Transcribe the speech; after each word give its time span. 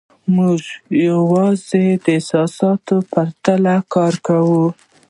موږ 0.35 0.61
یوازې 1.09 1.85
د 2.03 2.05
احساساتو 2.15 2.95
په 3.11 3.21
تله 3.45 3.75
کار 3.93 4.13
کوو. 4.27 4.65